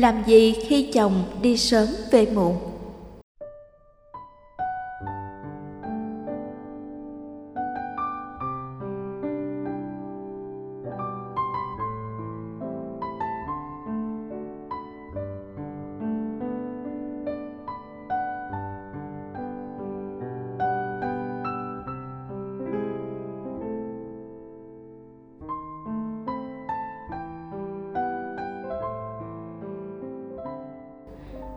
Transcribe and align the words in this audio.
làm 0.00 0.22
gì 0.26 0.52
khi 0.52 0.82
chồng 0.82 1.24
đi 1.42 1.56
sớm 1.56 1.88
về 2.10 2.26
muộn? 2.26 2.67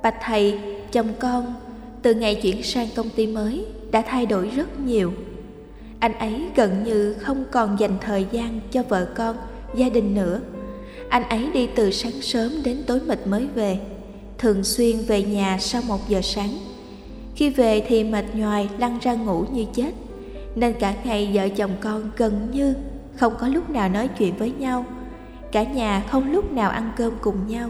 Bạch 0.03 0.15
thầy, 0.21 0.59
chồng 0.91 1.13
con 1.19 1.53
từ 2.01 2.13
ngày 2.13 2.35
chuyển 2.35 2.63
sang 2.63 2.87
công 2.95 3.09
ty 3.09 3.27
mới 3.27 3.65
đã 3.91 4.01
thay 4.07 4.25
đổi 4.25 4.47
rất 4.47 4.79
nhiều. 4.79 5.13
Anh 5.99 6.13
ấy 6.13 6.41
gần 6.55 6.83
như 6.83 7.13
không 7.13 7.45
còn 7.51 7.79
dành 7.79 7.97
thời 8.01 8.25
gian 8.31 8.59
cho 8.71 8.83
vợ 8.83 9.07
con, 9.15 9.35
gia 9.75 9.89
đình 9.89 10.15
nữa. 10.15 10.39
Anh 11.09 11.23
ấy 11.23 11.49
đi 11.53 11.67
từ 11.75 11.91
sáng 11.91 12.21
sớm 12.21 12.51
đến 12.63 12.83
tối 12.87 12.99
mịt 13.07 13.19
mới 13.25 13.47
về, 13.55 13.79
thường 14.37 14.63
xuyên 14.63 14.97
về 15.07 15.23
nhà 15.23 15.57
sau 15.59 15.81
một 15.87 16.09
giờ 16.09 16.21
sáng. 16.21 16.49
Khi 17.35 17.49
về 17.49 17.83
thì 17.87 18.03
mệt 18.03 18.25
nhoài 18.33 18.69
lăn 18.77 18.97
ra 19.01 19.13
ngủ 19.13 19.45
như 19.51 19.65
chết, 19.73 19.91
nên 20.55 20.73
cả 20.79 20.95
ngày 21.03 21.31
vợ 21.33 21.49
chồng 21.49 21.71
con 21.81 22.11
gần 22.17 22.47
như 22.51 22.73
không 23.15 23.33
có 23.39 23.47
lúc 23.47 23.69
nào 23.69 23.89
nói 23.89 24.07
chuyện 24.07 24.37
với 24.37 24.51
nhau. 24.59 24.85
Cả 25.51 25.63
nhà 25.63 26.03
không 26.09 26.31
lúc 26.31 26.51
nào 26.51 26.69
ăn 26.69 26.91
cơm 26.97 27.13
cùng 27.21 27.47
nhau. 27.47 27.69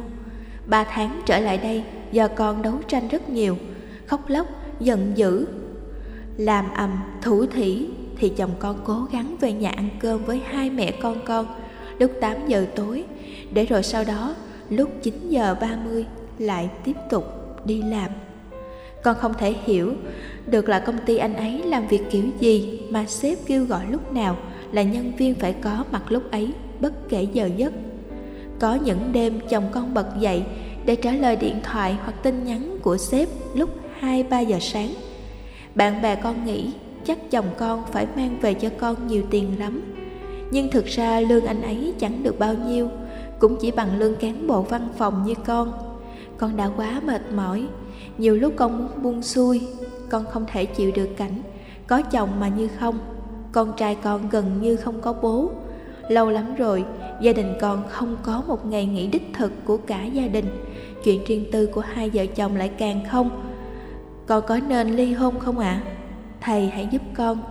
Ba 0.66 0.84
tháng 0.84 1.22
trở 1.25 1.39
lại 1.39 1.58
đây, 1.58 1.84
do 2.12 2.28
con 2.28 2.62
đấu 2.62 2.74
tranh 2.88 3.08
rất 3.08 3.30
nhiều, 3.30 3.58
khóc 4.06 4.30
lóc, 4.30 4.48
giận 4.80 5.12
dữ. 5.16 5.45
Làm 6.38 6.66
ầm, 6.76 7.00
thủ 7.22 7.45
thỉ 7.45 7.90
thì 8.18 8.30
chồng 8.30 8.52
con 8.59 8.81
cố 8.84 9.08
gắng 9.12 9.36
về 9.40 9.53
nhà 9.53 9.70
ăn 9.70 9.90
cơm 10.00 10.26
với 10.26 10.42
hai 10.45 10.70
mẹ 10.70 10.92
con 10.92 11.18
con 11.26 11.45
lúc 12.00 12.12
8 12.22 12.48
giờ 12.48 12.66
tối, 12.76 13.03
để 13.53 13.66
rồi 13.66 13.84
sau 13.84 14.03
đó 14.03 14.36
lúc 14.70 14.90
9 15.02 15.30
giờ 15.30 15.56
30 15.62 16.06
lại 16.38 16.70
tiếp 16.84 16.95
tục 17.09 17.26
đi 17.66 17.81
làm. 17.81 18.12
Con 19.03 19.16
không 19.20 19.34
thể 19.34 19.56
hiểu 19.66 19.94
được 20.48 20.70
là 20.70 20.80
công 20.80 20.98
ty 21.06 21.18
anh 21.18 21.34
ấy 21.34 21.64
làm 21.64 21.88
việc 21.88 22.02
kiểu 22.12 22.23
gì 22.40 22.81
mà 22.90 23.06
sếp 23.06 23.38
kêu 23.46 23.66
gọi 23.66 23.86
lúc 23.90 24.14
nào 24.14 24.38
là 24.72 24.84
nhân 24.84 25.12
viên 25.18 25.36
phải 25.36 25.53
có 25.53 25.86
mặt 25.92 26.12
lúc 26.12 26.31
ấy 26.31 26.53
bất 26.80 27.09
kể 27.09 27.28
giờ 27.34 27.50
giấc. 27.58 27.73
Có 28.59 28.75
những 28.75 29.12
đêm 29.14 29.40
chồng 29.50 29.64
con 29.72 29.94
bật 29.94 30.08
dậy 30.20 30.44
để 30.86 30.96
trả 30.96 31.12
lời 31.12 31.36
điện 31.36 31.56
thoại 31.64 31.98
hoặc 32.04 32.24
tin 32.24 32.44
nhắn 32.44 32.78
của 32.82 32.98
sếp 32.98 33.30
lúc 33.56 33.70
2-3 34.02 34.46
giờ 34.46 34.58
sáng. 34.62 34.94
Bạn 35.76 36.02
bè 36.02 36.16
con 36.16 36.46
nghĩ 36.46 36.72
chắc 37.06 37.32
chồng 37.32 37.46
con 37.58 37.84
phải 37.92 38.08
mang 38.16 38.38
về 38.42 38.54
cho 38.54 38.70
con 38.80 39.08
nhiều 39.08 39.24
tiền 39.30 39.59
lắm. 39.59 39.82
Nhưng 40.52 40.72
thực 40.72 40.86
ra 40.86 41.20
lương 41.20 41.46
anh 41.46 41.62
ấy 41.62 41.94
chẳng 42.00 42.24
được 42.24 42.40
bao 42.40 42.54
nhiêu, 42.54 42.90
cũng 43.40 43.56
chỉ 43.62 43.72
bằng 43.72 44.00
lương 44.00 44.16
cán 44.16 44.48
bộ 44.48 44.62
văn 44.62 44.90
phòng 44.98 45.24
như 45.26 45.34
con. 45.46 45.74
Con 46.38 46.58
đã 46.58 46.70
quá 46.78 47.02
mệt 47.06 47.22
mỏi, 47.36 47.68
nhiều 48.18 48.36
lúc 48.36 48.54
con 48.56 48.78
muốn 48.78 49.04
buông 49.04 49.22
xuôi, 49.22 49.62
con 50.09 50.26
không 50.26 50.46
thể 50.52 50.66
chịu 50.66 50.92
được 50.96 51.09
cảnh 51.18 51.42
có 51.92 52.02
chồng 52.02 52.30
mà 52.40 52.48
như 52.48 52.68
không. 52.80 53.00
Con 53.52 53.74
trai 53.78 53.96
con 53.96 54.30
gần 54.30 54.62
như 54.62 54.76
không 54.76 55.02
có 55.02 55.14
bố. 55.14 55.52
Lâu 56.09 56.30
lắm 56.30 56.56
rồi, 56.56 56.86
gia 57.22 57.34
đình 57.34 57.54
con 57.62 57.84
không 57.90 58.18
có 58.24 58.44
một 58.48 58.66
ngày 58.66 58.86
nghỉ 58.86 59.08
đích 59.08 59.30
thực 59.34 59.52
của 59.66 59.78
cả 59.78 60.04
gia 60.04 60.28
đình 60.28 60.46
chuyện 61.03 61.23
riêng 61.25 61.45
tư 61.52 61.66
của 61.66 61.81
hai 61.81 62.09
vợ 62.09 62.25
chồng 62.25 62.55
lại 62.55 62.69
càng 62.77 63.05
không. 63.11 63.52
Con 64.25 64.44
có 64.47 64.59
nên 64.67 64.89
ly 64.95 65.13
hôn 65.13 65.39
không 65.39 65.59
ạ? 65.59 65.81
À? 65.85 65.91
thầy 66.41 66.67
hãy 66.67 66.88
giúp 66.91 67.02
con. 67.13 67.44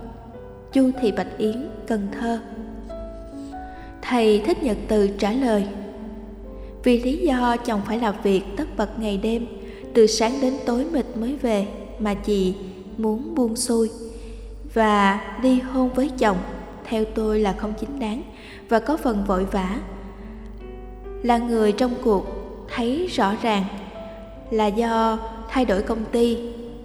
Chu 0.73 0.91
thị 1.01 1.11
bạch 1.11 1.37
yến, 1.37 1.69
cần 1.87 2.07
thơ. 2.19 2.39
Thầy 4.01 4.41
thích 4.45 4.63
nhật 4.63 4.77
từ 4.87 5.07
trả 5.07 5.31
lời. 5.31 5.67
Vì 6.83 7.03
lý 7.03 7.17
do 7.17 7.57
chồng 7.57 7.81
phải 7.85 7.99
làm 7.99 8.15
việc 8.23 8.41
tất 8.57 8.77
bật 8.77 8.99
ngày 8.99 9.17
đêm, 9.17 9.47
từ 9.93 10.07
sáng 10.07 10.41
đến 10.41 10.53
tối 10.65 10.85
mịt 10.91 11.05
mới 11.15 11.35
về 11.35 11.67
mà 11.99 12.13
chị 12.13 12.55
muốn 12.97 13.35
buông 13.35 13.55
xuôi 13.55 13.89
và 14.73 15.21
ly 15.43 15.59
hôn 15.59 15.89
với 15.93 16.09
chồng. 16.17 16.37
Theo 16.85 17.05
tôi 17.05 17.39
là 17.39 17.53
không 17.53 17.73
chính 17.79 17.99
đáng 17.99 18.23
và 18.69 18.79
có 18.79 18.97
phần 18.97 19.23
vội 19.27 19.45
vã. 19.45 19.79
Là 21.23 21.37
người 21.37 21.71
trong 21.71 21.93
cuộc 22.03 22.40
thấy 22.75 23.07
rõ 23.07 23.33
ràng 23.41 23.63
là 24.51 24.67
do 24.67 25.19
thay 25.49 25.65
đổi 25.65 25.81
công 25.81 26.05
ty 26.11 26.37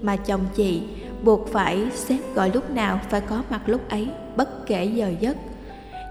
mà 0.03 0.17
chồng 0.17 0.45
chị 0.55 0.83
buộc 1.23 1.49
phải 1.53 1.87
xếp 1.95 2.19
gọi 2.35 2.51
lúc 2.55 2.71
nào 2.71 3.01
phải 3.11 3.21
có 3.21 3.43
mặt 3.51 3.61
lúc 3.67 3.89
ấy, 3.89 4.09
bất 4.37 4.67
kể 4.67 4.85
giờ 4.85 5.13
giấc. 5.21 5.37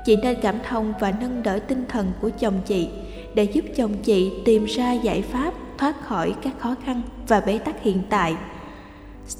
Chị 0.06 0.16
nên 0.16 0.38
cảm 0.42 0.56
thông 0.70 0.94
và 1.00 1.14
nâng 1.22 1.44
đỡ 1.44 1.60
tinh 1.60 1.86
thần 1.90 2.12
của 2.22 2.30
chồng 2.40 2.60
chị 2.66 2.88
để 3.34 3.44
giúp 3.44 3.66
chồng 3.76 3.94
chị 4.04 4.32
tìm 4.46 4.66
ra 4.66 4.94
giải 4.94 5.22
pháp 5.22 5.54
thoát 5.78 6.02
khỏi 6.06 6.34
các 6.42 6.60
khó 6.60 6.76
khăn 6.86 7.02
và 7.28 7.40
bế 7.40 7.58
tắc 7.58 7.84
hiện 7.84 8.02
tại. 8.10 8.36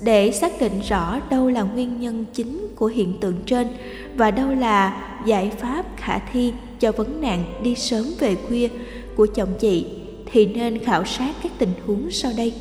Để 0.02 0.32
xác 0.32 0.52
định 0.60 0.80
rõ 0.90 1.20
đâu 1.30 1.50
là 1.50 1.62
nguyên 1.62 2.00
nhân 2.00 2.26
chính 2.34 2.68
của 2.76 2.88
hiện 2.88 3.14
tượng 3.20 3.38
trên 3.46 3.68
và 4.16 4.32
đâu 4.32 4.50
là 4.50 5.04
giải 5.26 5.50
pháp 5.50 5.86
khả 5.98 6.20
thi 6.20 6.54
cho 6.80 6.92
vấn 6.92 7.22
nạn 7.22 7.44
đi 7.64 7.76
sớm 7.76 8.06
về 8.20 8.36
khuya 8.48 8.68
của 9.16 9.28
chồng 9.36 9.50
chị 9.60 9.86
thì 10.26 10.46
nên 10.46 10.78
khảo 10.78 11.06
sát 11.06 11.36
các 11.44 11.52
tình 11.58 11.74
huống 11.86 12.12
sau 12.12 12.32
đây. 12.38 12.54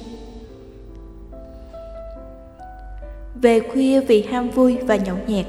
Về 3.43 3.61
khuya 3.61 4.01
vì 4.01 4.23
ham 4.23 4.51
vui 4.51 4.77
và 4.87 4.97
nhậu 4.97 5.17
nhẹt 5.27 5.47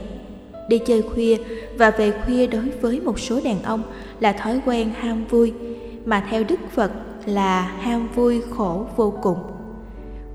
Đi 0.67 0.77
chơi 0.77 1.01
khuya 1.01 1.37
và 1.77 1.91
về 1.91 2.11
khuya 2.11 2.47
đối 2.47 2.69
với 2.69 2.99
một 2.99 3.19
số 3.19 3.39
đàn 3.43 3.63
ông 3.63 3.83
là 4.19 4.33
thói 4.33 4.61
quen 4.65 4.91
ham 4.99 5.25
vui 5.25 5.53
mà 6.05 6.27
theo 6.29 6.43
Đức 6.43 6.59
Phật 6.71 6.91
là 7.25 7.61
ham 7.61 8.07
vui 8.15 8.41
khổ 8.49 8.85
vô 8.95 9.13
cùng. 9.21 9.37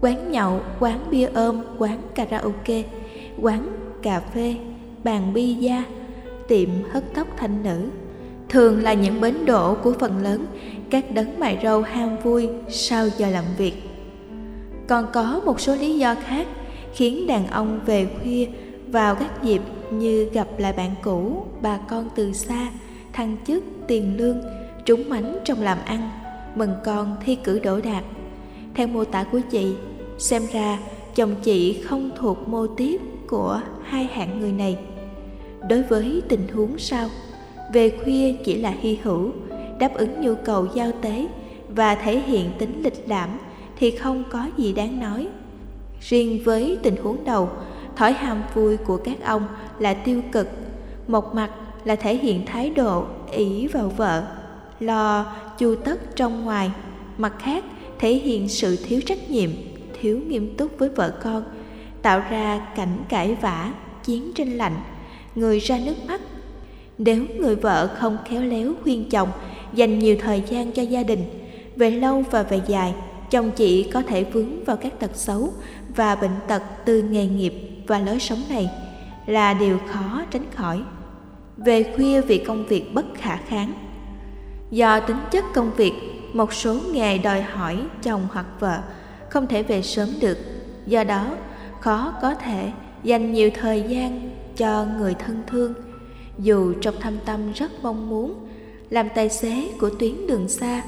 Quán 0.00 0.30
nhậu, 0.32 0.60
quán 0.80 0.98
bia 1.10 1.26
ôm, 1.26 1.62
quán 1.78 2.02
karaoke, 2.14 2.82
quán 3.41 3.66
cà 4.02 4.20
phê, 4.20 4.54
bàn 5.04 5.32
bi 5.34 5.54
da 5.54 5.84
tiệm 6.48 6.68
hớt 6.91 7.04
tóc 7.14 7.26
thanh 7.36 7.62
nữ 7.62 7.88
thường 8.50 8.83
là 8.83 8.94
những 8.94 9.21
bến 9.21 9.47
đỗ 9.47 9.75
của 9.75 9.93
phần 9.93 10.22
lớn 10.22 10.47
các 10.91 11.15
đấng 11.15 11.38
mại 11.41 11.59
râu 11.62 11.83
ham 11.83 12.16
vui 12.22 12.49
sau 12.69 13.09
giờ 13.09 13.31
làm 13.31 13.44
việc. 13.59 13.75
Còn 14.88 15.06
có 15.12 15.41
một 15.44 15.61
số 15.61 15.75
lý 15.75 15.99
do 15.99 16.15
khác 16.15 16.47
khiến 16.94 17.27
đàn 17.27 17.47
ông 17.47 17.81
về 17.87 18.06
khuya 18.22 18.47
vào 18.89 19.15
các 19.15 19.43
dịp 19.43 19.62
như 19.91 20.28
gặp 20.33 20.49
lại 20.59 20.72
bạn 20.72 20.94
cũ, 21.03 21.47
bà 21.62 21.77
con 21.77 22.09
từ 22.15 22.33
xa, 22.33 22.69
thăng 23.12 23.37
chức, 23.47 23.65
tiền 23.87 24.16
lương, 24.16 24.41
trúng 24.84 25.09
mánh 25.09 25.39
trong 25.44 25.62
làm 25.62 25.78
ăn, 25.84 26.10
mừng 26.55 26.75
con 26.84 27.16
thi 27.25 27.34
cử 27.34 27.59
đỗ 27.59 27.81
đạt. 27.81 28.05
Theo 28.75 28.87
mô 28.87 29.05
tả 29.05 29.25
của 29.25 29.41
chị, 29.50 29.75
xem 30.19 30.43
ra 30.53 30.78
chồng 31.15 31.34
chị 31.43 31.83
không 31.83 32.10
thuộc 32.16 32.49
mô 32.49 32.66
tiếp 32.66 33.00
của 33.28 33.60
hai 33.83 34.05
hạng 34.05 34.41
người 34.41 34.53
này. 34.53 34.78
Đối 35.69 35.83
với 35.83 36.22
tình 36.28 36.49
huống 36.55 36.78
sau, 36.78 37.09
về 37.72 37.98
khuya 38.04 38.32
chỉ 38.44 38.54
là 38.54 38.70
hy 38.81 38.98
hữu, 39.03 39.31
đáp 39.78 39.94
ứng 39.94 40.20
nhu 40.20 40.34
cầu 40.44 40.66
giao 40.75 40.92
tế 41.03 41.26
và 41.69 41.94
thể 41.94 42.20
hiện 42.20 42.50
tính 42.58 42.82
lịch 42.84 43.08
lãm 43.08 43.31
thì 43.76 43.91
không 43.91 44.25
có 44.31 44.47
gì 44.56 44.72
đáng 44.72 45.00
nói. 45.00 45.28
Riêng 46.00 46.42
với 46.44 46.78
tình 46.82 46.97
huống 46.97 47.25
đầu, 47.25 47.50
thói 47.97 48.12
ham 48.12 48.42
vui 48.54 48.76
của 48.76 48.97
các 48.97 49.25
ông 49.25 49.47
là 49.78 49.94
tiêu 49.94 50.22
cực, 50.32 50.48
một 51.09 51.34
mặt 51.34 51.50
là 51.84 51.97
thể 51.97 52.16
hiện 52.16 52.47
thái 52.47 52.70
độ 52.70 53.04
ỷ 53.32 53.66
vào 53.66 53.88
vợ, 53.88 54.22
lo 54.80 55.26
chu 55.59 55.75
tất 55.75 56.16
trong 56.16 56.44
ngoài, 56.44 56.70
mặt 57.19 57.34
khác 57.38 57.64
thể 57.98 58.15
hiện 58.15 58.48
sự 58.48 58.77
thiếu 58.84 59.00
trách 59.06 59.30
nhiệm, 59.30 59.50
thiếu 60.00 60.21
nghiêm 60.27 60.54
túc 60.56 60.78
với 60.78 60.89
vợ 60.89 61.12
con, 61.22 61.45
tạo 62.03 62.22
ra 62.30 62.66
cảnh 62.77 62.98
cãi 63.09 63.36
vã, 63.41 63.72
chiến 64.04 64.33
tranh 64.34 64.48
lạnh, 64.48 64.77
người 65.34 65.59
ra 65.59 65.78
nước 65.84 65.95
mắt 66.06 66.21
nếu 67.00 67.26
người 67.38 67.56
vợ 67.56 67.88
không 67.98 68.18
khéo 68.28 68.42
léo 68.42 68.72
khuyên 68.82 69.10
chồng, 69.10 69.28
dành 69.74 69.98
nhiều 69.98 70.16
thời 70.20 70.42
gian 70.48 70.72
cho 70.72 70.82
gia 70.82 71.02
đình, 71.02 71.24
về 71.76 71.91
lâu 71.91 72.24
và 72.30 72.42
về 72.42 72.60
dài, 72.66 72.94
chồng 73.30 73.50
chị 73.50 73.82
có 73.82 74.02
thể 74.02 74.24
vướng 74.24 74.64
vào 74.64 74.76
các 74.76 74.98
tật 74.98 75.10
xấu 75.14 75.52
và 75.97 76.14
bệnh 76.14 76.36
tật 76.48 76.62
từ 76.84 77.02
nghề 77.02 77.26
nghiệp 77.26 77.54
và 77.86 77.98
lối 77.98 78.20
sống 78.20 78.42
này 78.48 78.70
là 79.26 79.54
điều 79.54 79.78
khó 79.88 80.22
tránh 80.30 80.44
khỏi. 80.54 80.82
Về 81.56 81.92
khuya 81.97 82.20
vì 82.20 82.38
công 82.38 82.66
việc 82.66 82.94
bất 82.94 83.06
khả 83.14 83.36
kháng, 83.36 83.72
do 84.70 85.00
tính 85.00 85.18
chất 85.30 85.44
công 85.54 85.70
việc, 85.76 85.92
một 86.32 86.52
số 86.52 86.76
nghề 86.92 87.18
đòi 87.18 87.42
hỏi 87.42 87.78
chồng 88.02 88.28
hoặc 88.32 88.47
vợ 88.60 88.78
không 89.28 89.47
thể 89.47 89.62
về 89.62 89.82
sớm 89.82 90.08
được, 90.20 90.38
do 90.86 91.04
đó 91.04 91.36
khó 91.80 92.14
có 92.22 92.34
thể 92.34 92.70
dành 93.02 93.32
nhiều 93.32 93.50
thời 93.54 93.82
gian 93.82 94.30
cho 94.56 94.86
người 94.98 95.14
thân 95.14 95.42
thương 95.47 95.74
dù 96.42 96.72
trong 96.81 96.95
thâm 97.01 97.19
tâm 97.25 97.53
rất 97.53 97.71
mong 97.83 98.10
muốn 98.10 98.34
làm 98.91 99.09
tài 99.15 99.28
xế 99.28 99.69
của 99.81 99.91
tuyến 99.91 100.27
đường 100.27 100.48
xa 100.48 100.83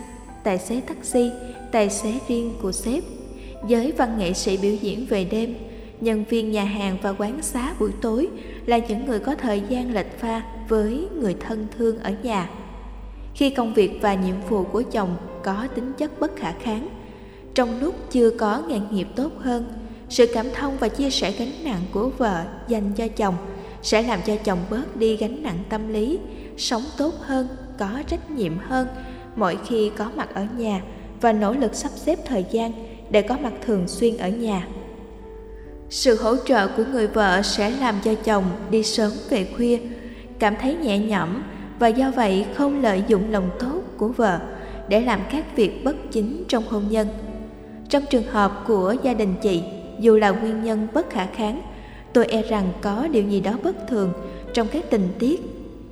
tài 0.45 0.59
xế 0.59 0.81
taxi, 0.81 1.31
tài 1.73 1.91
xế 1.91 2.13
riêng 2.29 2.55
của 2.63 2.73
sếp, 2.73 3.03
giới 3.69 3.93
văn 3.93 4.19
nghệ 4.19 4.33
sĩ 4.33 4.57
biểu 4.57 4.75
diễn 4.75 5.07
về 5.07 5.25
đêm, 5.25 5.55
nhân 6.01 6.25
viên 6.29 6.53
nhà 6.53 6.65
hàng 6.65 6.97
và 7.03 7.13
quán 7.13 7.43
xá 7.43 7.75
buổi 7.81 7.91
tối 8.01 8.29
là 8.67 8.79
những 8.79 9.07
người 9.07 9.19
có 9.19 9.35
thời 9.35 9.63
gian 9.69 9.95
lệch 9.95 10.19
pha 10.19 10.43
với 10.69 11.09
người 11.21 11.37
thân 11.41 11.67
thương 11.79 11.99
ở 11.99 12.15
nhà. 12.23 12.51
Khi 13.35 13.51
công 13.51 13.75
việc 13.75 13.99
và 14.01 14.15
nhiệm 14.15 14.35
vụ 14.49 14.65
của 14.65 14.83
chồng 14.83 15.17
có 15.45 15.67
tính 15.75 15.93
chất 15.99 16.21
bất 16.21 16.37
khả 16.37 16.53
kháng, 16.53 16.89
trong 17.55 17.81
lúc 17.81 17.95
chưa 18.11 18.31
có 18.31 18.63
nghề 18.69 18.81
nghiệp 18.91 19.07
tốt 19.17 19.33
hơn, 19.39 19.65
sự 20.09 20.27
cảm 20.35 20.47
thông 20.55 20.77
và 20.79 20.89
chia 20.89 21.11
sẻ 21.11 21.33
gánh 21.39 21.53
nặng 21.65 21.83
của 21.93 22.11
vợ 22.19 22.45
dành 22.69 22.93
cho 22.97 23.09
chồng 23.09 23.35
sẽ 23.83 24.03
làm 24.03 24.21
cho 24.27 24.37
chồng 24.45 24.59
bớt 24.71 24.97
đi 24.97 25.17
gánh 25.17 25.43
nặng 25.43 25.59
tâm 25.69 25.93
lý, 25.93 26.19
sống 26.57 26.83
tốt 26.99 27.15
hơn, 27.21 27.49
có 27.79 28.03
trách 28.07 28.31
nhiệm 28.31 28.59
hơn 28.59 28.87
mỗi 29.37 29.59
khi 29.67 29.91
có 29.97 30.11
mặt 30.17 30.29
ở 30.35 30.47
nhà 30.57 30.83
và 31.21 31.33
nỗ 31.33 31.53
lực 31.53 31.75
sắp 31.75 31.91
xếp 31.97 32.19
thời 32.27 32.45
gian 32.51 32.73
để 33.11 33.23
có 33.23 33.37
mặt 33.43 33.53
thường 33.67 33.89
xuyên 33.89 34.17
ở 34.17 34.29
nhà. 34.29 34.67
Sự 35.91 36.17
hỗ 36.17 36.37
trợ 36.37 36.69
của 36.69 36.85
người 36.93 37.07
vợ 37.07 37.43
sẽ 37.43 37.71
làm 37.71 37.95
cho 38.05 38.15
chồng 38.15 38.45
đi 38.71 38.83
sớm 38.83 39.13
về 39.31 39.47
khuya, 39.57 39.79
cảm 40.39 40.55
thấy 40.61 40.77
nhẹ 40.77 40.99
nhõm 40.99 41.43
và 41.79 41.89
do 41.89 42.11
vậy 42.11 42.47
không 42.55 42.83
lợi 42.83 43.03
dụng 43.09 43.31
lòng 43.31 43.51
tốt 43.59 43.83
của 43.97 44.09
vợ 44.09 44.41
để 44.89 45.01
làm 45.01 45.21
các 45.31 45.57
việc 45.57 45.85
bất 45.85 45.97
chính 46.11 46.45
trong 46.49 46.65
hôn 46.69 46.85
nhân. 46.91 47.09
Trong 47.89 48.03
trường 48.11 48.27
hợp 48.27 48.65
của 48.67 48.95
gia 49.03 49.15
đình 49.15 49.35
chị, 49.43 49.63
dù 49.99 50.17
là 50.17 50.31
nguyên 50.31 50.65
nhân 50.65 50.89
bất 50.95 51.11
khả 51.11 51.27
kháng, 51.27 51.63
tôi 52.13 52.27
e 52.27 52.43
rằng 52.43 52.73
có 52.81 53.09
điều 53.13 53.23
gì 53.23 53.41
đó 53.41 53.59
bất 53.63 53.89
thường 53.89 54.13
trong 54.55 54.69
các 54.69 54.85
tình 54.91 55.09
tiết 55.19 55.41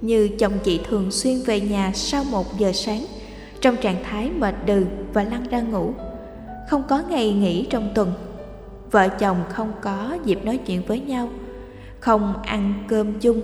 như 0.01 0.29
chồng 0.39 0.53
chị 0.65 0.81
thường 0.89 1.11
xuyên 1.11 1.39
về 1.47 1.61
nhà 1.61 1.93
sau 1.95 2.25
một 2.25 2.59
giờ 2.59 2.73
sáng 2.73 3.07
trong 3.61 3.77
trạng 3.77 4.05
thái 4.05 4.31
mệt 4.31 4.55
đừ 4.67 4.87
và 5.13 5.25
lăn 5.25 5.45
ra 5.51 5.61
ngủ, 5.61 5.93
không 6.69 6.83
có 6.89 7.03
ngày 7.09 7.33
nghỉ 7.33 7.67
trong 7.71 7.89
tuần. 7.95 8.13
Vợ 8.91 9.09
chồng 9.09 9.37
không 9.49 9.73
có 9.83 10.19
dịp 10.25 10.45
nói 10.45 10.59
chuyện 10.67 10.83
với 10.87 11.01
nhau, 11.01 11.29
không 12.01 12.35
ăn 12.43 12.85
cơm 12.89 13.21
chung, 13.21 13.41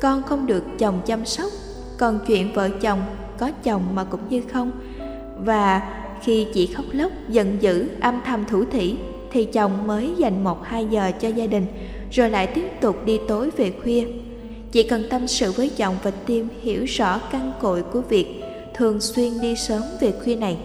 con 0.00 0.22
không 0.22 0.46
được 0.46 0.64
chồng 0.78 1.00
chăm 1.06 1.24
sóc, 1.24 1.52
còn 1.98 2.18
chuyện 2.26 2.52
vợ 2.54 2.68
chồng 2.80 3.00
có 3.38 3.50
chồng 3.62 3.82
mà 3.94 4.04
cũng 4.04 4.20
như 4.28 4.42
không. 4.52 4.70
Và 5.38 5.82
khi 6.22 6.46
chị 6.54 6.66
khóc 6.66 6.84
lóc, 6.92 7.12
giận 7.28 7.56
dữ, 7.60 7.88
âm 8.00 8.20
thầm 8.26 8.44
thủ 8.44 8.64
thỉ, 8.72 8.96
thì 9.32 9.44
chồng 9.44 9.86
mới 9.86 10.14
dành 10.16 10.44
một 10.44 10.64
hai 10.64 10.86
giờ 10.86 11.12
cho 11.20 11.28
gia 11.28 11.46
đình, 11.46 11.66
rồi 12.16 12.30
lại 12.30 12.46
tiếp 12.46 12.68
tục 12.80 13.04
đi 13.04 13.18
tối 13.28 13.50
về 13.56 13.72
khuya. 13.82 14.06
chỉ 14.72 14.82
cần 14.82 15.04
tâm 15.10 15.26
sự 15.26 15.52
với 15.52 15.70
chồng 15.76 15.96
và 16.02 16.10
tim 16.10 16.48
hiểu 16.62 16.84
rõ 16.84 17.18
căn 17.32 17.52
cội 17.60 17.82
của 17.82 18.00
việc 18.00 18.26
thường 18.74 19.00
xuyên 19.00 19.40
đi 19.40 19.56
sớm 19.56 19.82
về 20.00 20.12
khuya 20.24 20.36
này 20.36 20.56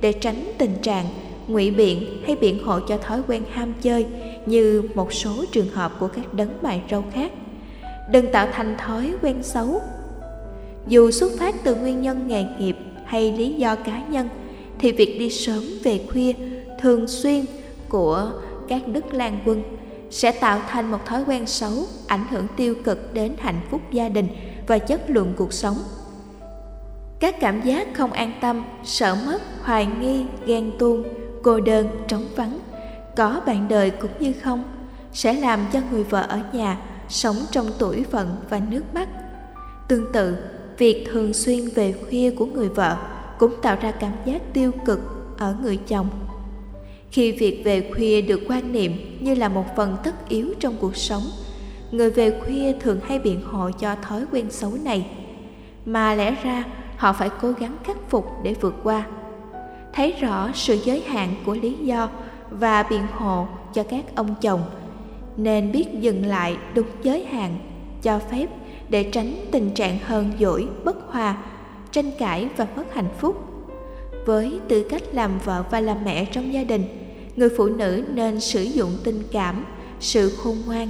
để 0.00 0.12
tránh 0.12 0.52
tình 0.58 0.74
trạng 0.82 1.04
ngụy 1.48 1.70
biện 1.70 2.22
hay 2.26 2.36
biện 2.36 2.64
hộ 2.64 2.80
cho 2.80 2.96
thói 2.98 3.20
quen 3.28 3.42
ham 3.50 3.74
chơi 3.82 4.06
như 4.46 4.82
một 4.94 5.12
số 5.12 5.44
trường 5.52 5.68
hợp 5.68 5.92
của 6.00 6.08
các 6.08 6.34
đấng 6.34 6.48
mài 6.62 6.82
râu 6.90 7.04
khác. 7.12 7.32
Đừng 8.10 8.32
tạo 8.32 8.48
thành 8.52 8.76
thói 8.78 9.12
quen 9.22 9.42
xấu. 9.42 9.80
Dù 10.88 11.10
xuất 11.10 11.32
phát 11.38 11.54
từ 11.64 11.74
nguyên 11.74 12.02
nhân 12.02 12.28
nghề 12.28 12.44
nghiệp 12.58 12.76
hay 13.04 13.32
lý 13.32 13.52
do 13.52 13.74
cá 13.74 14.02
nhân, 14.08 14.28
thì 14.78 14.92
việc 14.92 15.18
đi 15.18 15.30
sớm 15.30 15.64
về 15.82 16.00
khuya 16.12 16.32
thường 16.80 17.06
xuyên 17.06 17.44
của 17.88 18.30
các 18.68 18.88
đức 18.88 19.14
lan 19.14 19.38
quân 19.44 19.62
sẽ 20.16 20.32
tạo 20.32 20.60
thành 20.68 20.90
một 20.90 21.06
thói 21.06 21.24
quen 21.26 21.46
xấu, 21.46 21.72
ảnh 22.06 22.24
hưởng 22.30 22.46
tiêu 22.56 22.74
cực 22.84 23.14
đến 23.14 23.34
hạnh 23.38 23.60
phúc 23.70 23.80
gia 23.92 24.08
đình 24.08 24.28
và 24.66 24.78
chất 24.78 25.10
lượng 25.10 25.32
cuộc 25.36 25.52
sống. 25.52 25.76
Các 27.20 27.40
cảm 27.40 27.62
giác 27.62 27.88
không 27.94 28.12
an 28.12 28.32
tâm, 28.40 28.64
sợ 28.84 29.16
mất, 29.26 29.42
hoài 29.62 29.86
nghi, 30.00 30.24
ghen 30.46 30.72
tuông, 30.78 31.04
cô 31.42 31.60
đơn, 31.60 31.88
trống 32.08 32.26
vắng, 32.36 32.58
có 33.16 33.40
bạn 33.46 33.68
đời 33.68 33.90
cũng 33.90 34.10
như 34.20 34.32
không, 34.42 34.64
sẽ 35.12 35.32
làm 35.32 35.60
cho 35.72 35.80
người 35.90 36.04
vợ 36.04 36.26
ở 36.28 36.40
nhà 36.52 36.78
sống 37.08 37.36
trong 37.50 37.66
tuổi 37.78 38.04
phận 38.10 38.36
và 38.50 38.60
nước 38.70 38.82
mắt. 38.94 39.08
Tương 39.88 40.12
tự, 40.12 40.36
việc 40.78 41.08
thường 41.12 41.34
xuyên 41.34 41.68
về 41.74 41.92
khuya 41.92 42.30
của 42.30 42.46
người 42.46 42.68
vợ 42.68 42.96
cũng 43.38 43.54
tạo 43.62 43.76
ra 43.80 43.90
cảm 43.90 44.12
giác 44.24 44.42
tiêu 44.52 44.72
cực 44.84 45.00
ở 45.38 45.56
người 45.62 45.76
chồng 45.76 46.08
khi 47.16 47.32
việc 47.32 47.62
về 47.64 47.90
khuya 47.94 48.20
được 48.20 48.40
quan 48.48 48.72
niệm 48.72 48.92
như 49.20 49.34
là 49.34 49.48
một 49.48 49.64
phần 49.76 49.96
tất 50.04 50.28
yếu 50.28 50.54
trong 50.60 50.76
cuộc 50.80 50.96
sống. 50.96 51.22
Người 51.90 52.10
về 52.10 52.40
khuya 52.40 52.72
thường 52.80 53.00
hay 53.06 53.18
biện 53.18 53.40
hộ 53.44 53.70
cho 53.70 53.94
thói 54.02 54.24
quen 54.32 54.50
xấu 54.50 54.72
này. 54.84 55.06
Mà 55.86 56.14
lẽ 56.14 56.36
ra, 56.42 56.64
họ 56.96 57.12
phải 57.12 57.30
cố 57.40 57.52
gắng 57.52 57.76
khắc 57.84 57.96
phục 58.08 58.26
để 58.42 58.54
vượt 58.54 58.74
qua. 58.82 59.06
Thấy 59.92 60.12
rõ 60.20 60.50
sự 60.54 60.78
giới 60.84 61.00
hạn 61.00 61.34
của 61.46 61.54
lý 61.54 61.72
do 61.72 62.08
và 62.50 62.82
biện 62.82 63.02
hộ 63.12 63.46
cho 63.74 63.82
các 63.82 64.04
ông 64.14 64.34
chồng, 64.40 64.62
nên 65.36 65.72
biết 65.72 65.86
dừng 66.00 66.26
lại 66.26 66.56
đúng 66.74 66.88
giới 67.02 67.24
hạn, 67.24 67.58
cho 68.02 68.18
phép 68.18 68.46
để 68.88 69.02
tránh 69.02 69.34
tình 69.50 69.70
trạng 69.70 69.98
hờn 69.98 70.30
dỗi, 70.40 70.66
bất 70.84 70.96
hòa, 71.12 71.36
tranh 71.92 72.10
cãi 72.18 72.48
và 72.56 72.66
mất 72.76 72.94
hạnh 72.94 73.10
phúc. 73.18 73.44
Với 74.26 74.60
tư 74.68 74.86
cách 74.90 75.02
làm 75.12 75.38
vợ 75.44 75.64
và 75.70 75.80
làm 75.80 76.04
mẹ 76.04 76.24
trong 76.24 76.52
gia 76.52 76.64
đình 76.64 77.05
người 77.36 77.48
phụ 77.56 77.66
nữ 77.66 78.02
nên 78.14 78.40
sử 78.40 78.62
dụng 78.62 78.90
tình 79.04 79.22
cảm, 79.32 79.64
sự 80.00 80.30
khôn 80.30 80.56
ngoan 80.66 80.88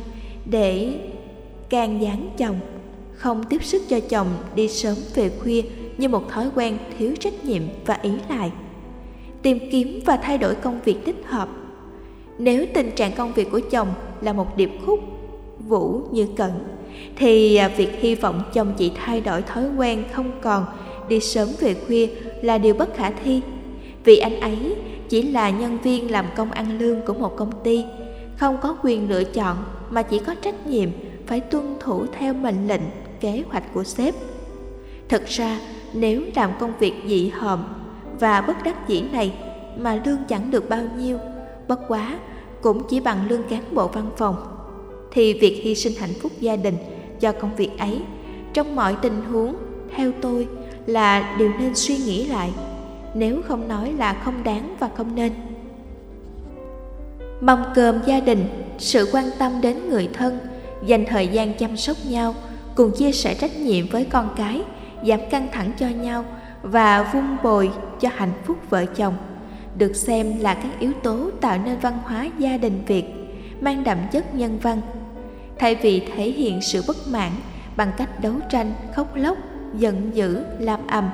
để 0.51 0.93
can 1.69 2.03
gián 2.03 2.31
chồng, 2.39 2.61
không 3.15 3.45
tiếp 3.45 3.65
sức 3.65 3.83
cho 3.89 4.01
chồng 4.01 4.29
đi 4.55 4.69
sớm 4.69 4.97
về 5.15 5.31
khuya 5.43 5.63
như 5.99 6.09
một 6.09 6.29
thói 6.31 6.51
quen 6.55 6.79
thiếu 6.99 7.15
trách 7.21 7.45
nhiệm 7.45 7.63
và 7.87 7.99
ý 8.03 8.11
lại. 8.29 8.51
Tìm 9.43 9.59
kiếm 9.71 10.01
và 10.05 10.17
thay 10.17 10.39
đổi 10.39 10.55
công 10.55 10.81
việc 10.85 10.97
thích 11.07 11.17
hợp. 11.25 11.49
Nếu 12.39 12.67
tình 12.75 12.91
trạng 12.91 13.13
công 13.13 13.33
việc 13.33 13.51
của 13.51 13.61
chồng 13.71 13.89
là 14.21 14.33
một 14.33 14.57
điệp 14.57 14.71
khúc 14.87 15.01
vũ 15.69 16.03
như 16.13 16.27
cẩn, 16.37 16.51
thì 17.17 17.57
à, 17.57 17.69
việc 17.69 17.91
hy 18.01 18.15
vọng 18.15 18.43
chồng 18.53 18.75
chị 18.79 18.93
thay 18.97 19.21
đổi 19.21 19.43
thói 19.43 19.65
quen 19.77 20.05
không 20.13 20.33
còn 20.43 20.65
đi 21.09 21.21
sớm 21.21 21.49
về 21.61 21.75
khuya 21.87 22.09
là 22.43 22.59
điều 22.59 22.75
bất 22.75 22.97
khả 22.97 23.11
thi. 23.11 23.41
Vì 24.05 24.17
anh 24.17 24.41
ấy 24.41 24.75
chỉ 25.09 25.23
là 25.23 25.51
nhân 25.51 25.79
viên 25.83 26.11
làm 26.11 26.27
công 26.37 26.51
ăn 26.51 26.79
lương 26.79 27.03
của 27.03 27.15
một 27.15 27.37
công 27.37 27.53
ty, 27.65 27.85
không 28.37 28.59
có 28.63 28.77
quyền 28.83 29.09
lựa 29.09 29.25
chọn 29.25 29.57
mà 29.91 30.03
chỉ 30.03 30.19
có 30.19 30.35
trách 30.35 30.67
nhiệm 30.67 30.91
phải 31.27 31.41
tuân 31.41 31.77
thủ 31.81 32.07
theo 32.19 32.35
mệnh 32.35 32.69
lệnh, 32.69 32.83
kế 33.21 33.43
hoạch 33.49 33.75
của 33.75 33.85
sếp. 33.85 34.15
Thực 35.09 35.27
ra, 35.27 35.61
nếu 35.95 36.23
làm 36.35 36.51
công 36.61 36.73
việc 36.79 36.95
dị 37.07 37.29
hợm 37.29 37.65
và 38.21 38.41
bất 38.41 38.57
đắc 38.65 38.89
dĩ 38.89 39.03
này 39.13 39.33
mà 39.79 40.01
lương 40.05 40.25
chẳng 40.29 40.51
được 40.51 40.69
bao 40.69 40.83
nhiêu, 40.99 41.19
bất 41.69 41.81
quá 41.89 42.19
cũng 42.63 42.83
chỉ 42.89 43.01
bằng 43.01 43.29
lương 43.29 43.43
cán 43.43 43.63
bộ 43.75 43.89
văn 43.89 44.11
phòng, 44.17 44.37
thì 45.13 45.33
việc 45.33 45.61
hy 45.63 45.75
sinh 45.75 45.93
hạnh 46.01 46.15
phúc 46.23 46.33
gia 46.41 46.57
đình 46.57 46.77
cho 47.21 47.33
công 47.33 47.57
việc 47.57 47.71
ấy 47.79 48.03
trong 48.53 48.77
mọi 48.77 48.97
tình 49.03 49.23
huống, 49.33 49.57
theo 49.97 50.13
tôi 50.21 50.49
là 50.87 51.37
điều 51.39 51.51
nên 51.61 51.75
suy 51.75 51.97
nghĩ 51.97 52.27
lại 52.27 52.53
nếu 53.17 53.43
không 53.49 53.69
nói 53.69 53.93
là 53.93 54.13
không 54.25 54.45
đáng 54.45 54.77
và 54.79 54.89
không 54.97 55.15
nên. 55.15 55.33
Mâm 57.41 57.63
cơm 57.75 58.01
gia 58.07 58.21
đình, 58.21 58.47
sự 58.79 59.09
quan 59.13 59.25
tâm 59.39 59.61
đến 59.61 59.91
người 59.91 60.09
thân, 60.13 60.39
dành 60.87 61.05
thời 61.09 61.29
gian 61.29 61.55
chăm 61.55 61.77
sóc 61.77 61.97
nhau, 62.09 62.35
cùng 62.75 62.93
chia 62.97 63.13
sẻ 63.13 63.35
trách 63.35 63.57
nhiệm 63.57 63.87
với 63.89 64.05
con 64.05 64.29
cái, 64.37 64.63
giảm 65.07 65.21
căng 65.31 65.49
thẳng 65.53 65.73
cho 65.79 65.89
nhau 65.89 66.25
và 66.63 67.11
vun 67.13 67.25
bồi 67.43 67.71
cho 68.01 68.09
hạnh 68.15 68.33
phúc 68.45 68.57
vợ 68.71 68.87
chồng, 68.87 69.15
được 69.79 69.97
xem 69.97 70.39
là 70.41 70.55
các 70.55 70.79
yếu 70.79 70.93
tố 71.03 71.31
tạo 71.41 71.59
nên 71.65 71.79
văn 71.79 71.99
hóa 72.05 72.29
gia 72.39 72.57
đình 72.57 72.83
việt, 72.87 73.05
mang 73.61 73.85
đậm 73.85 73.99
chất 74.13 74.35
nhân 74.35 74.59
văn, 74.63 74.81
thay 75.59 75.75
vì 75.75 76.01
thể 76.01 76.31
hiện 76.31 76.61
sự 76.63 76.83
bất 76.87 76.97
mãn 77.09 77.31
bằng 77.77 77.93
cách 77.97 78.21
đấu 78.21 78.35
tranh, 78.51 78.73
khóc 78.95 79.15
lóc, 79.15 79.39
giận 79.75 80.11
dữ, 80.15 80.45
làm 80.59 80.87
ầm 80.87 81.11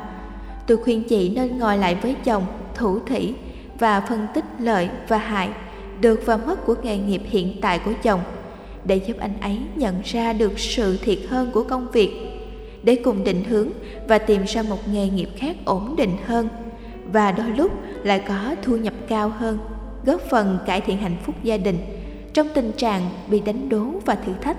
tôi 0.66 0.76
khuyên 0.76 1.02
chị 1.09 1.28
nên 1.28 1.59
ngồi 1.59 1.78
lại 1.78 1.95
với 1.95 2.14
chồng, 2.25 2.47
thủ 2.75 2.99
thỉ 3.07 3.35
và 3.78 4.00
phân 4.00 4.26
tích 4.35 4.45
lợi 4.59 4.88
và 5.09 5.19
hại 5.19 5.49
được 6.00 6.21
và 6.26 6.37
mất 6.37 6.66
của 6.66 6.75
nghề 6.83 6.99
nghiệp 6.99 7.23
hiện 7.25 7.57
tại 7.61 7.78
của 7.78 7.92
chồng, 8.02 8.21
để 8.85 8.97
giúp 8.97 9.16
anh 9.19 9.40
ấy 9.40 9.59
nhận 9.76 9.95
ra 10.04 10.33
được 10.33 10.59
sự 10.59 10.99
thiệt 11.02 11.19
hơn 11.28 11.50
của 11.52 11.62
công 11.62 11.90
việc, 11.92 12.11
để 12.83 12.95
cùng 12.95 13.25
định 13.25 13.45
hướng 13.45 13.69
và 14.09 14.19
tìm 14.19 14.42
ra 14.45 14.62
một 14.62 14.88
nghề 14.88 15.09
nghiệp 15.09 15.28
khác 15.37 15.57
ổn 15.64 15.97
định 15.97 16.16
hơn 16.26 16.49
và 17.12 17.33
đôi 17.33 17.50
lúc 17.57 17.73
lại 18.04 18.23
có 18.28 18.54
thu 18.62 18.76
nhập 18.76 18.95
cao 19.09 19.28
hơn, 19.28 19.59
góp 20.04 20.21
phần 20.21 20.59
cải 20.66 20.81
thiện 20.81 20.97
hạnh 20.97 21.16
phúc 21.25 21.35
gia 21.42 21.57
đình 21.57 21.78
trong 22.33 22.49
tình 22.54 22.73
trạng 22.76 23.11
bị 23.28 23.40
đánh 23.40 23.69
đố 23.69 23.87
và 24.07 24.14
thử 24.14 24.33
thách. 24.40 24.57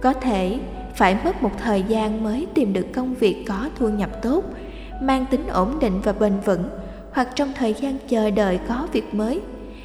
Có 0.00 0.12
thể 0.12 0.58
phải 0.94 1.16
mất 1.24 1.42
một 1.42 1.50
thời 1.62 1.84
gian 1.88 2.24
mới 2.24 2.46
tìm 2.54 2.72
được 2.72 2.86
công 2.94 3.14
việc 3.14 3.44
có 3.48 3.68
thu 3.78 3.88
nhập 3.88 4.22
tốt 4.22 4.44
mang 5.00 5.26
tính 5.30 5.46
ổn 5.46 5.78
định 5.80 6.00
và 6.04 6.12
bền 6.12 6.32
vững 6.44 6.64
hoặc 7.12 7.28
trong 7.34 7.52
thời 7.54 7.74
gian 7.74 7.96
chờ 8.08 8.30
đợi 8.30 8.58
có 8.68 8.88
việc 8.92 9.14
mới. 9.14 9.40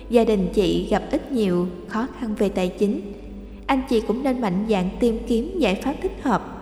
Gia 0.10 0.24
đình 0.24 0.50
chị 0.54 0.88
gặp 0.90 1.04
ít 1.12 1.32
nhiều 1.32 1.68
khó 1.88 2.08
khăn 2.20 2.36
về 2.36 2.50
tài 2.50 2.68
chính. 2.68 3.14
Anh 3.66 3.82
chị 3.90 4.02
cũng 4.02 4.24
nên 4.24 4.42
mạnh 4.42 4.66
dạn 4.70 4.90
tìm 5.00 5.20
kiếm 5.28 5.60
giải 5.60 5.76
pháp 5.76 5.94
thích 6.02 6.24
hợp 6.24 6.60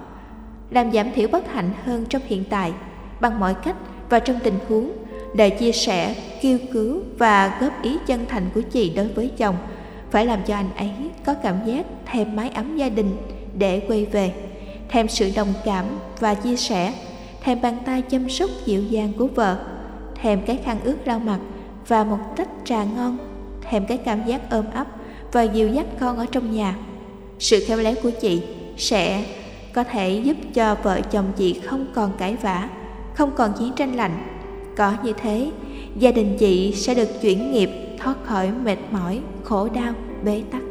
làm 0.70 0.92
giảm 0.92 1.12
thiểu 1.12 1.28
bất 1.28 1.54
hạnh 1.54 1.70
hơn 1.84 2.06
trong 2.10 2.22
hiện 2.26 2.44
tại 2.50 2.74
bằng 3.22 3.40
mọi 3.40 3.54
cách 3.54 3.76
và 4.10 4.20
trong 4.20 4.40
tình 4.44 4.60
huống 4.70 4.92
để 5.36 5.50
chia 5.50 5.72
sẻ, 5.72 6.16
kêu 6.42 6.58
cứu 6.74 7.02
và 7.18 7.58
góp 7.62 7.84
ý 7.84 7.98
chân 8.08 8.26
thành 8.30 8.44
của 8.56 8.62
chị 8.62 8.90
đối 8.96 9.08
với 9.08 9.32
chồng. 9.38 9.56
Phải 10.12 10.26
làm 10.26 10.40
cho 10.48 10.56
anh 10.56 10.70
ấy 10.76 10.92
có 11.26 11.34
cảm 11.34 11.56
giác 11.66 11.86
thêm 12.06 12.36
mái 12.36 12.50
ấm 12.50 12.78
gia 12.78 12.90
đình 12.90 13.18
để 13.58 13.80
quay 13.88 14.06
về, 14.06 14.32
thêm 14.90 15.08
sự 15.08 15.32
đồng 15.36 15.54
cảm 15.66 15.86
và 16.20 16.34
chia 16.34 16.56
sẻ, 16.56 16.94
thèm 17.48 17.62
bàn 17.62 17.78
tay 17.86 18.02
chăm 18.02 18.30
sóc 18.30 18.50
dịu 18.66 18.84
dàng 18.84 19.14
của 19.18 19.28
vợ, 19.28 19.58
thèm 20.16 20.42
cái 20.46 20.60
khăn 20.64 20.78
ướt 20.84 20.98
lau 21.06 21.20
mặt 21.20 21.40
và 21.88 22.04
một 22.04 22.18
tách 22.38 22.50
trà 22.66 22.84
ngon, 22.84 23.18
thèm 23.62 23.86
cái 23.86 23.98
cảm 23.98 24.26
giác 24.26 24.50
ôm 24.50 24.66
ấp 24.74 24.88
và 25.32 25.44
dìu 25.44 25.68
dắt 25.68 25.86
con 26.00 26.18
ở 26.18 26.26
trong 26.32 26.52
nhà. 26.52 26.76
Sự 27.40 27.64
khéo 27.68 27.78
léo 27.78 27.94
của 28.04 28.12
chị 28.22 28.42
sẽ 28.78 29.26
có 29.74 29.84
thể 29.84 30.22
giúp 30.24 30.38
cho 30.54 30.76
vợ 30.84 31.02
chồng 31.02 31.26
chị 31.38 31.60
không 31.60 31.86
còn 31.94 32.12
cãi 32.18 32.36
vã, 32.36 32.70
không 33.14 33.32
còn 33.36 33.54
chiến 33.60 33.74
tranh 33.76 33.96
lạnh. 33.96 34.40
Có 34.78 34.94
như 35.04 35.14
thế, 35.14 35.52
gia 36.00 36.12
đình 36.12 36.38
chị 36.40 36.74
sẽ 36.76 36.96
được 36.96 37.22
chuyển 37.22 37.52
nghiệp 37.52 37.70
thoát 38.00 38.26
khỏi 38.26 38.52
mệt 38.64 38.78
mỏi, 38.92 39.20
khổ 39.44 39.70
đau, 39.70 39.94
bế 40.24 40.42
tắc. 40.52 40.67